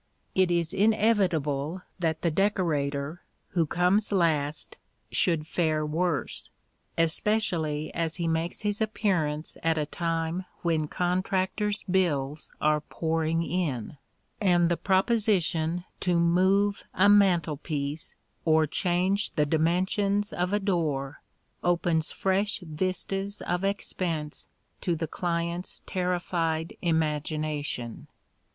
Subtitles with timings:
[0.33, 4.77] It is inevitable that the decorator, who comes last,
[5.11, 6.49] should fare worse,
[6.97, 13.97] especially as he makes his appearance at a time when contractors' bills are pouring in,
[14.41, 21.21] and the proposition to move a mantelpiece or change the dimensions of a door
[21.63, 24.47] opens fresh vistas of expense
[24.81, 28.07] to the client's terrified imagination.